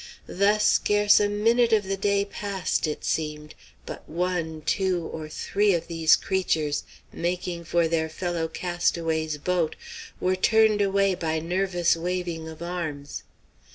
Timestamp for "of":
1.71-1.83, 5.75-5.85, 12.49-12.63